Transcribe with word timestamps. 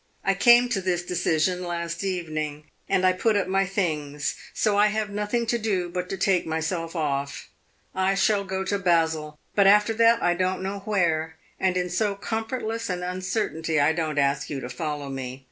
I 0.23 0.33
came 0.33 0.67
to 0.69 0.81
this 0.81 1.03
decision 1.03 1.63
last 1.63 2.03
evening, 2.03 2.63
and 2.89 3.05
I 3.05 3.13
put 3.13 3.35
up 3.35 3.47
my 3.47 3.67
things; 3.67 4.33
so 4.51 4.75
I 4.75 4.87
have 4.87 5.11
nothing 5.11 5.45
to 5.45 5.59
do 5.59 5.89
but 5.89 6.09
to 6.09 6.17
take 6.17 6.43
myself 6.47 6.95
off. 6.95 7.51
I 7.93 8.15
shall 8.15 8.43
go 8.43 8.63
to 8.63 8.79
Basel, 8.79 9.37
but 9.53 9.67
after 9.67 9.93
that 9.93 10.23
I 10.23 10.33
don't 10.33 10.63
know 10.63 10.79
where, 10.85 11.35
and 11.59 11.77
in 11.77 11.91
so 11.91 12.15
comfortless 12.15 12.89
an 12.89 13.03
uncertainty 13.03 13.79
I 13.79 13.93
don't 13.93 14.17
ask 14.17 14.49
you 14.49 14.59
to 14.61 14.69
follow 14.69 15.07
me. 15.07 15.39